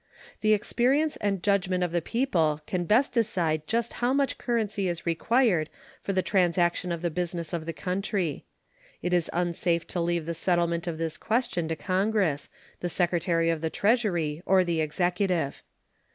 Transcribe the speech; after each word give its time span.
The 0.39 0.53
experience 0.55 1.15
and 1.17 1.43
judgment 1.43 1.83
of 1.83 1.91
the 1.91 2.01
people 2.01 2.61
can 2.65 2.85
best 2.85 3.11
decide 3.13 3.67
just 3.67 3.93
how 4.01 4.13
much 4.13 4.39
currency 4.39 4.87
is 4.87 5.05
required 5.05 5.69
for 6.01 6.11
the 6.11 6.23
transaction 6.23 6.91
of 6.91 7.03
the 7.03 7.11
business 7.11 7.53
of 7.53 7.67
the 7.67 7.71
country. 7.71 8.43
It 9.03 9.13
is 9.13 9.29
unsafe 9.31 9.85
to 9.89 10.01
leave 10.01 10.25
the 10.25 10.33
settlement 10.33 10.87
of 10.87 10.97
this 10.97 11.19
question 11.19 11.67
to 11.67 11.75
Congress, 11.75 12.49
the 12.79 12.89
Secretary 12.89 13.51
of 13.51 13.61
the 13.61 13.69
Treasury, 13.69 14.41
or 14.43 14.63
the 14.63 14.81
Executive. 14.81 15.61